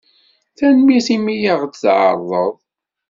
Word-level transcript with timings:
Tanemmirt 0.57 1.07
imi 1.15 1.33
ay 1.35 1.43
aɣ-d-tɛerḍeḍ. 1.53 2.53